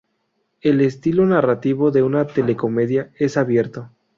El 0.61 0.81
estilo 0.81 1.27
narrativo 1.27 1.91
de 1.91 2.01
una 2.01 2.25
telecomedia 2.25 3.11
es 3.19 3.37
abierto. 3.37 3.91